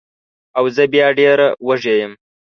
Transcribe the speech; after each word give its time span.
او 0.57 0.65
زه 0.75 0.83
بیا 0.93 1.07
ډېره 1.19 1.47
وږې 1.67 1.95
یم 2.01 2.13